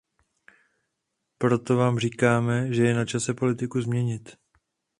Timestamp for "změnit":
3.81-4.37